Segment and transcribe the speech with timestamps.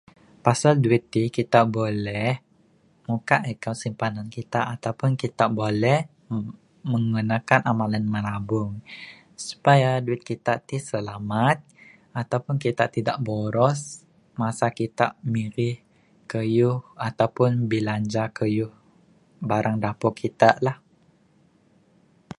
[0.45, 2.31] Pasel duit ti, kita boleh
[3.07, 5.99] muka account simpanan kita ataupun kita boleh
[6.91, 8.71] menggunakan amalan menabung
[9.49, 11.57] supaya duit kita ti selamat,
[12.21, 13.17] ataupun kita tidak
[14.41, 15.75] masa kita mirih
[16.31, 18.73] kayuh ataupun bilanja kayuh
[19.49, 20.77] barang dapur kita lah.